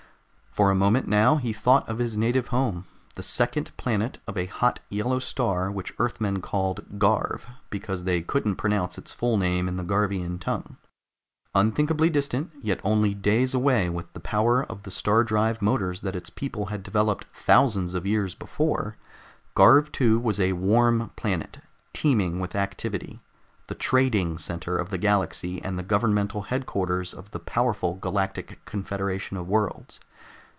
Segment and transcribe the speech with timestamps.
[0.53, 2.83] For a moment now he thought of his native home,
[3.15, 8.57] the second planet of a hot yellow star which Earthmen called "Garv" because they couldn't
[8.57, 10.75] pronounce its full name in the Garvian tongue.
[11.55, 16.17] Unthinkably distant, yet only days away with the power of the star drive motors that
[16.17, 18.97] its people had developed thousands of years before,
[19.55, 21.59] Garv II was a warm planet,
[21.93, 23.21] teeming with activity,
[23.69, 29.37] the trading center of the galaxy and the governmental headquarters of the powerful Galactic Confederation
[29.37, 30.01] of Worlds.